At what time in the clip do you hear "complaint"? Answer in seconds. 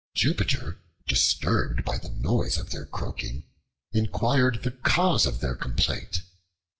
5.53-6.23